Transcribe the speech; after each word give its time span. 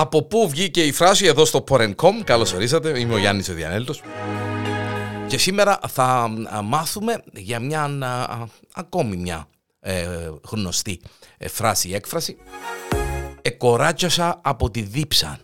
Από 0.00 0.22
πού 0.22 0.48
βγήκε 0.48 0.82
η 0.82 0.92
φράση 0.92 1.26
εδώ 1.26 1.44
στο 1.44 1.64
Porencom; 1.68 2.12
Καλώς 2.24 2.52
ορίσατε. 2.52 2.98
Είμαι 3.00 3.14
ο 3.14 3.18
Γιάννης 3.18 3.48
ο 3.48 3.52
Διανέλτος. 3.52 4.02
Και 5.26 5.38
σήμερα 5.38 5.78
θα 5.88 6.30
μάθουμε 6.64 7.22
για 7.32 7.60
μια 7.60 7.90
ακόμη 8.74 9.16
μια 9.16 9.48
ε, 9.80 10.06
γνωστή 10.50 11.00
ε, 11.38 11.48
φράση 11.48 11.88
ή 11.88 11.94
έκφραση. 11.94 12.36
Εκοράτσιασα 13.42 14.40
από 14.42 14.70
τη 14.70 14.82
δίψα. 14.82 15.38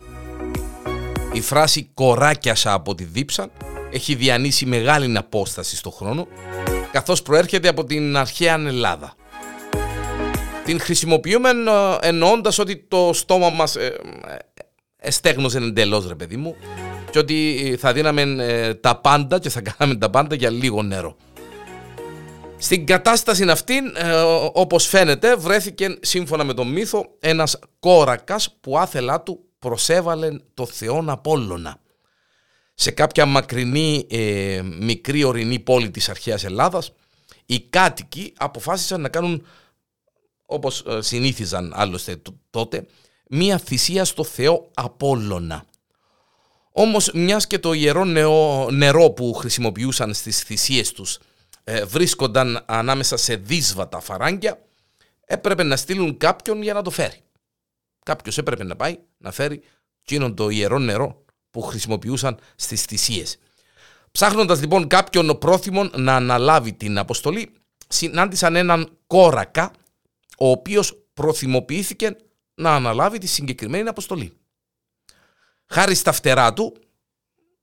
Η 1.33 1.41
φράση 1.41 1.89
κοράκιασα 1.93 2.73
από 2.73 2.95
τη 2.95 3.03
δίψα 3.03 3.49
έχει 3.91 4.15
διανύσει 4.15 4.65
μεγάλη 4.65 5.17
απόσταση 5.17 5.75
στο 5.75 5.89
χρόνο 5.89 6.27
καθώς 6.91 7.21
προέρχεται 7.21 7.67
από 7.67 7.83
την 7.83 8.17
αρχαία 8.17 8.53
Ελλάδα. 8.53 9.13
Την 10.65 10.79
χρησιμοποιούμε 10.79 11.49
ε, 11.49 12.07
εννοώντας 12.07 12.59
ότι 12.59 12.85
το 12.87 13.13
στόμα 13.13 13.49
μας 13.49 13.75
ε, 13.75 13.85
ε, 13.85 14.35
εστέγνωσε 14.97 15.57
εντελώς, 15.57 16.07
ρε 16.07 16.15
παιδί 16.15 16.37
μου, 16.37 16.55
και 17.11 17.19
ότι 17.19 17.75
θα 17.79 17.93
δίναμε 17.93 18.77
τα 18.81 18.95
πάντα 18.95 19.39
και 19.39 19.49
θα 19.49 19.61
κάναμε 19.61 19.95
τα 19.99 20.09
πάντα 20.09 20.35
για 20.35 20.49
λίγο 20.49 20.83
νερό. 20.83 21.15
Στην 22.57 22.85
κατάσταση 22.85 23.43
αυτή, 23.43 23.81
όπως 24.53 24.87
φαίνεται, 24.87 25.35
βρέθηκε 25.35 25.97
σύμφωνα 26.01 26.43
με 26.43 26.53
τον 26.53 26.67
μύθο 26.67 27.05
ένας 27.19 27.59
κόρακας 27.79 28.57
που 28.61 28.77
άθελά 28.77 29.21
του 29.21 29.39
προσέβαλε 29.59 30.29
το 30.53 30.65
θεόν 30.65 31.09
Απόλλωνα. 31.09 31.77
Σε 32.73 32.91
κάποια 32.91 33.25
μακρινή 33.25 34.07
μικρή 34.79 35.23
ορεινή 35.23 35.59
πόλη 35.59 35.89
της 35.89 36.09
αρχαίας 36.09 36.43
Ελλάδας, 36.43 36.93
οι 37.45 37.59
κάτοικοι 37.59 38.33
αποφάσισαν 38.37 39.01
να 39.01 39.09
κάνουν 39.09 39.45
όπως 40.45 40.83
ε, 40.87 41.01
συνήθιζαν 41.01 41.71
άλλωστε 41.75 42.21
τότε, 42.49 42.85
μία 43.29 43.57
θυσία 43.57 44.05
στο 44.05 44.23
Θεό 44.23 44.71
Απόλλωνα. 44.73 45.65
Όμως 46.71 47.11
μιας 47.13 47.47
και 47.47 47.59
το 47.59 47.73
ιερό 47.73 48.03
νερό 48.71 49.09
που 49.09 49.33
χρησιμοποιούσαν 49.33 50.13
στις 50.13 50.39
θυσίες 50.39 50.91
τους 50.91 51.19
ε, 51.63 51.85
βρίσκονταν 51.85 52.63
ανάμεσα 52.65 53.17
σε 53.17 53.35
δύσβατα 53.35 53.99
φαράγγια, 53.99 54.59
έπρεπε 55.25 55.63
να 55.63 55.75
στείλουν 55.75 56.17
κάποιον 56.17 56.61
για 56.61 56.73
να 56.73 56.81
το 56.81 56.89
φέρει. 56.89 57.19
Κάποιος 58.05 58.37
έπρεπε 58.37 58.63
να 58.63 58.75
πάει 58.75 58.97
να 59.17 59.31
φέρει 59.31 59.61
εκείνον 60.01 60.35
το 60.35 60.49
ιερό 60.49 60.79
νερό 60.79 61.23
που 61.51 61.61
χρησιμοποιούσαν 61.61 62.39
στις 62.55 62.83
θυσίες. 62.83 63.37
Ψάχνοντας 64.11 64.59
λοιπόν 64.59 64.87
κάποιον 64.87 65.37
πρόθυμον 65.37 65.91
να 65.95 66.15
αναλάβει 66.15 66.73
την 66.73 66.97
αποστολή, 66.97 67.53
συνάντησαν 67.87 68.55
έναν 68.55 68.97
κόρακα 69.07 69.71
ο 70.37 70.49
οποίος 70.49 71.05
προθυμοποιήθηκε 71.13 72.15
να 72.55 72.75
αναλάβει 72.75 73.17
τη 73.17 73.27
συγκεκριμένη 73.27 73.89
αποστολή. 73.89 74.33
Χάρη 75.65 75.95
στα 75.95 76.11
φτερά 76.11 76.53
του, 76.53 76.75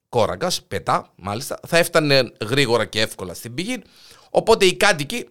κόρακας, 0.09 0.63
πετά 0.63 1.13
μάλιστα, 1.17 1.61
θα 1.67 1.79
έφτανε 1.79 2.33
γρήγορα 2.41 2.87
και 2.87 3.01
εύκολα 3.01 3.35
στην 3.35 3.55
πηγή, 3.55 3.83
οπότε 4.31 4.65
οι 4.65 4.77
κάτοικοι 4.77 5.29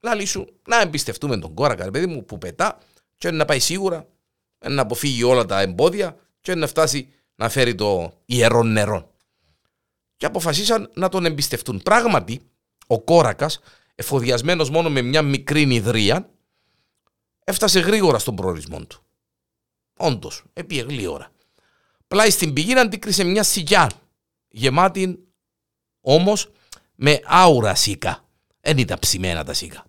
λάλη 0.00 0.24
σου 0.24 0.46
να 0.68 0.80
εμπιστευτούμε 0.80 1.38
τον 1.38 1.54
κόρακα, 1.54 1.84
ρε 1.84 1.90
παιδί 1.90 2.06
μου, 2.06 2.24
που 2.24 2.38
πετά 2.38 2.78
και 3.16 3.30
να 3.30 3.44
πάει 3.44 3.58
σίγουρα, 3.58 4.06
να 4.68 4.82
αποφύγει 4.82 5.22
όλα 5.22 5.44
τα 5.44 5.60
εμπόδια 5.60 6.16
και 6.40 6.54
να 6.54 6.66
φτάσει 6.66 7.12
να 7.34 7.48
φέρει 7.48 7.74
το 7.74 8.12
ιερό 8.24 8.62
νερό. 8.62 9.12
Και 10.16 10.26
αποφασίσαν 10.26 10.90
να 10.94 11.08
τον 11.08 11.24
εμπιστευτούν. 11.24 11.80
Πράγματι, 11.82 12.40
ο 12.86 13.00
κόρακας 13.00 13.60
εφοδιασμένος 13.98 14.70
μόνο 14.70 14.90
με 14.90 15.02
μια 15.02 15.22
μικρή 15.22 15.66
νηδρία, 15.66 16.30
έφτασε 17.44 17.80
γρήγορα 17.80 18.18
στον 18.18 18.36
προορισμό 18.36 18.84
του. 18.84 19.02
Όντως, 19.96 20.44
επί 20.52 21.06
ώρα. 21.06 21.30
Πλάι 22.08 22.30
στην 22.30 22.52
πηγή 22.52 22.78
αντίκρισε 22.78 23.24
μια 23.24 23.42
σιγιά, 23.42 23.90
γεμάτη 24.48 25.18
όμως 26.00 26.50
με 26.94 27.20
άουρα 27.24 27.74
σίκα. 27.74 28.24
Δεν 28.60 28.78
ήταν 28.78 28.98
ψημένα 28.98 29.44
τα 29.44 29.52
σίκα. 29.52 29.84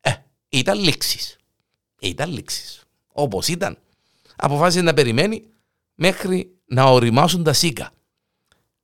Ε, 0.00 0.12
ήταν 0.48 0.78
λήξεις. 0.78 1.36
Ήταν 2.00 2.30
λήξεις. 2.30 2.84
Όπως 3.06 3.48
ήταν, 3.48 3.78
αποφάσισε 4.36 4.82
να 4.82 4.94
περιμένει 4.94 5.44
μέχρι 5.94 6.58
να 6.64 6.84
οριμάσουν 6.84 7.44
τα 7.44 7.52
σίκα, 7.52 7.92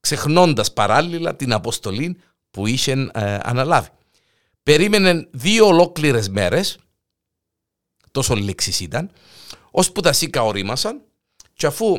ξεχνώντας 0.00 0.72
παράλληλα 0.72 1.36
την 1.36 1.52
αποστολή 1.52 2.20
που 2.50 2.66
είχε 2.66 3.10
ε, 3.12 3.38
αναλάβει. 3.42 3.88
Περίμενε 4.66 5.28
δύο 5.32 5.66
ολόκληρες 5.66 6.28
μέρες, 6.28 6.78
τόσο 8.10 8.34
λήξεις 8.34 8.80
ήταν, 8.80 9.10
ώσπου 9.70 10.00
τα 10.00 10.12
σίκα 10.12 10.42
ορίμασαν, 10.42 11.02
και 11.52 11.66
αφού 11.66 11.96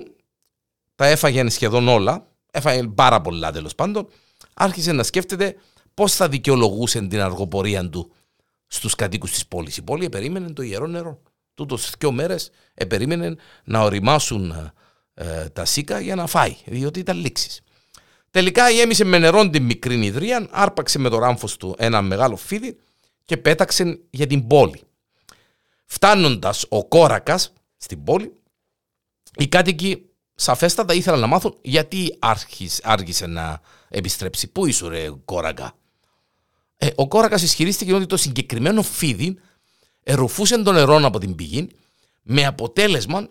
τα 0.95 1.05
έφαγε 1.05 1.49
σχεδόν 1.49 1.87
όλα, 1.87 2.27
έφαγε 2.51 2.87
πάρα 2.87 3.21
πολλά 3.21 3.51
τέλος 3.51 3.75
πάντων, 3.75 4.07
άρχισε 4.53 4.91
να 4.91 5.03
σκέφτεται 5.03 5.55
πώς 5.93 6.15
θα 6.15 6.29
δικαιολογούσε 6.29 7.07
την 7.07 7.21
αργοπορία 7.21 7.89
του 7.89 8.11
στους 8.67 8.95
κατοίκους 8.95 9.31
της 9.31 9.47
πόλης. 9.47 9.77
Η 9.77 9.81
πόλη 9.81 10.09
περίμενε 10.09 10.51
το 10.51 10.61
ιερό 10.61 10.87
νερό. 10.87 11.21
Τούτος 11.53 11.91
δύο 11.97 12.11
μέρες 12.11 12.49
περίμενε 12.87 13.35
να 13.63 13.81
οριμάσουν 13.81 14.71
ε, 15.13 15.49
τα 15.49 15.65
σίκα 15.65 15.99
για 15.99 16.15
να 16.15 16.27
φάει, 16.27 16.55
διότι 16.65 16.99
ήταν 16.99 17.17
λήξεις. 17.17 17.61
Τελικά 18.37 18.69
γέμισε 18.69 19.03
με 19.03 19.17
νερό 19.17 19.49
την 19.49 19.63
μικρή 19.63 19.97
νηδρία, 19.97 20.47
άρπαξε 20.51 20.99
με 20.99 21.09
το 21.09 21.17
ράμφος 21.17 21.57
του 21.57 21.75
ένα 21.77 22.01
μεγάλο 22.01 22.35
φίδι 22.35 22.77
και 23.25 23.37
πέταξε 23.37 23.99
για 24.09 24.27
την 24.27 24.47
πόλη. 24.47 24.81
Φτάνοντας 25.85 26.65
ο 26.69 26.85
κόρακας 26.85 27.53
στην 27.77 28.03
πόλη, 28.03 28.33
οι 29.35 29.47
κάτοικοι 29.47 30.05
σαφέστατα 30.35 30.93
ήθελαν 30.93 31.19
να 31.19 31.27
μάθουν 31.27 31.57
γιατί 31.61 32.17
άργησε 32.81 33.25
να 33.25 33.61
επιστρέψει. 33.89 34.47
Πού 34.47 34.65
είσαι 34.65 34.87
ρε 34.87 35.09
κόρακα; 35.25 35.73
Ε, 36.77 36.87
ο 36.95 37.07
κόρακας 37.07 37.41
ισχυρίστηκε 37.41 37.93
ότι 37.93 38.05
το 38.05 38.17
συγκεκριμένο 38.17 38.81
φίδι 38.81 39.37
ερουφούσε 40.03 40.61
το 40.61 40.71
νερό 40.71 40.95
από 40.95 41.19
την 41.19 41.35
πηγή 41.35 41.69
με 42.21 42.45
αποτέλεσμα 42.45 43.29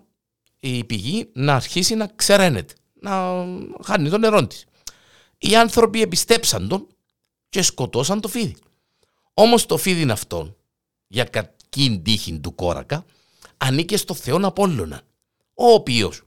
η 0.61 0.85
πηγή 0.85 1.31
να 1.33 1.55
αρχίσει 1.55 1.95
να 1.95 2.07
ξεραίνεται, 2.17 2.75
να 3.01 3.45
χάνει 3.85 4.11
το 4.11 4.19
νερό 4.19 4.47
της 4.47 4.67
οι 5.39 5.57
άνθρωποι 5.57 6.03
επιστέψαν 6.03 6.69
τον 6.69 6.87
και 7.49 7.63
σκοτώσαν 7.63 8.21
το 8.21 8.29
φίδι. 8.29 8.57
Όμως 9.35 9.67
το 9.67 9.77
φίδι 9.77 10.11
αυτόν, 10.11 10.57
για 11.07 11.25
κακήν 11.25 12.03
τύχη 12.03 12.39
του 12.39 12.55
κόρακα, 12.55 13.05
ανήκε 13.57 13.97
στο 13.97 14.15
Θεόν 14.15 14.45
Απόλλωνα, 14.45 15.03
ο 15.55 15.67
οποίος, 15.67 16.23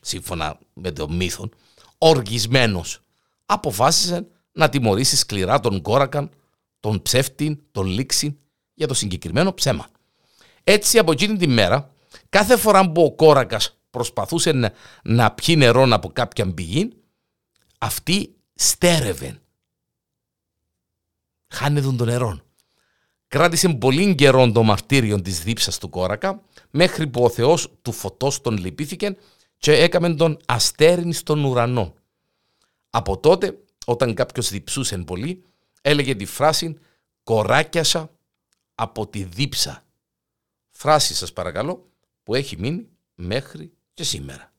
σύμφωνα 0.00 0.58
με 0.72 0.92
το 0.92 1.08
μύθο, 1.08 1.48
οργισμένος, 1.98 3.00
αποφάσισε 3.46 4.26
να 4.52 4.68
τιμωρήσει 4.68 5.16
σκληρά 5.16 5.60
τον 5.60 5.82
κόρακα, 5.82 6.30
τον 6.80 7.02
ψεύτη, 7.02 7.62
τον 7.70 7.86
λήξη 7.86 8.38
για 8.74 8.86
το 8.86 8.94
συγκεκριμένο 8.94 9.54
ψέμα. 9.54 9.88
Έτσι 10.64 10.98
από 10.98 11.12
εκείνη 11.12 11.36
τη 11.36 11.46
μέρα, 11.46 11.90
κάθε 12.28 12.56
φορά 12.56 12.90
που 12.90 13.02
ο 13.02 13.12
κόρακας 13.12 13.78
προσπαθούσε 13.90 14.52
να, 14.52 14.72
να 15.02 15.32
πιει 15.32 15.54
νερό 15.58 15.86
από 15.90 16.08
κάποια 16.08 16.54
πηγή, 16.54 16.92
αυτή 17.86 18.34
στέρευε. 18.54 19.40
Χάνεται 21.48 21.92
το 21.92 22.04
νερό. 22.04 22.40
Κράτησε 23.28 23.68
πολύ 23.68 24.14
καιρό 24.14 24.52
το 24.52 24.62
μαρτύριο 24.62 25.22
της 25.22 25.42
δίψας 25.42 25.78
του 25.78 25.88
κόρακα 25.88 26.42
μέχρι 26.70 27.06
που 27.06 27.24
ο 27.24 27.28
Θεός 27.28 27.72
του 27.82 27.92
φωτός 27.92 28.40
τον 28.40 28.56
λυπήθηκε 28.56 29.16
και 29.56 29.72
έκαμε 29.72 30.14
τον 30.14 30.38
αστέριν 30.46 31.12
στον 31.12 31.44
ουρανό. 31.44 31.94
Από 32.90 33.18
τότε 33.18 33.58
όταν 33.86 34.14
κάποιος 34.14 34.50
διψούσε 34.50 34.98
πολύ 34.98 35.44
έλεγε 35.82 36.14
τη 36.14 36.24
φράση 36.24 36.78
«κοράκιασα 37.22 38.10
από 38.74 39.06
τη 39.06 39.22
δίψα». 39.22 39.84
Φράση 40.70 41.14
σας 41.14 41.32
παρακαλώ 41.32 41.90
που 42.22 42.34
έχει 42.34 42.56
μείνει 42.58 42.88
μέχρι 43.14 43.72
και 43.94 44.04
σήμερα. 44.04 44.52